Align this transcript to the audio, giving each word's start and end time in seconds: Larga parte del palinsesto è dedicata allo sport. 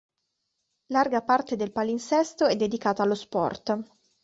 Larga 0.87 1.21
parte 1.21 1.55
del 1.55 1.71
palinsesto 1.71 2.47
è 2.47 2.55
dedicata 2.55 3.03
allo 3.03 3.13
sport. 3.13 3.79